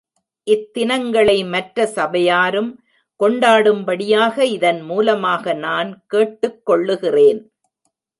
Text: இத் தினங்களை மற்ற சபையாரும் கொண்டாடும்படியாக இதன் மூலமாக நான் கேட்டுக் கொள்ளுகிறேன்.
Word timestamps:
இத் 0.47 0.69
தினங்களை 0.73 1.35
மற்ற 1.43 1.85
சபையாரும் 1.87 2.71
கொண்டாடும்படியாக 3.19 4.39
இதன் 4.55 4.81
மூலமாக 4.81 5.53
நான் 5.65 5.91
கேட்டுக் 6.07 6.65
கொள்ளுகிறேன். 6.65 7.41